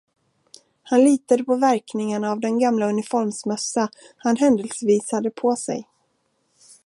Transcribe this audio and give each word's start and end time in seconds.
Han 0.83 1.03
litade 1.03 1.43
på 1.43 1.55
verkningarna 1.55 2.31
av 2.31 2.39
den 2.39 2.59
gamla 2.59 2.85
uniformsmössa 2.89 3.89
han 4.17 4.35
händelsevis 4.35 5.11
hade 5.11 5.29
på 5.31 5.55
sig. 5.55 5.87